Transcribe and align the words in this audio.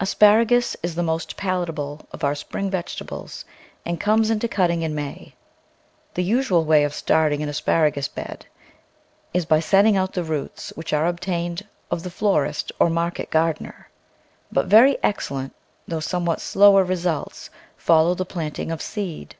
ASPARAGUS 0.00 0.76
Is 0.82 0.96
the 0.96 1.02
most 1.04 1.36
palatable 1.36 2.08
of 2.10 2.24
our 2.24 2.34
spring 2.34 2.68
vegetables 2.68 3.44
and 3.84 4.00
comes 4.00 4.30
into 4.30 4.48
cutting 4.48 4.82
in 4.82 4.96
INIay. 4.96 5.34
The 6.14 6.24
usual 6.24 6.64
way 6.64 6.82
of 6.82 6.92
start 6.92 7.32
ing 7.32 7.40
an 7.40 7.48
asparagus 7.48 8.08
bed 8.08 8.46
is 9.32 9.46
by 9.46 9.60
setting 9.60 9.96
out 9.96 10.12
the 10.12 10.24
roots, 10.24 10.70
which 10.74 10.92
are 10.92 11.06
obtained 11.06 11.68
of 11.88 12.02
the 12.02 12.10
florist 12.10 12.72
or 12.80 12.90
market 12.90 13.30
gar 13.30 13.54
dener; 13.54 13.84
but 14.50 14.66
very 14.66 14.98
excellent, 15.04 15.54
though 15.86 16.00
somewhat 16.00 16.40
slower, 16.40 16.82
results 16.82 17.48
follow 17.76 18.16
the 18.16 18.24
planting 18.26 18.72
of 18.72 18.82
seed. 18.82 19.36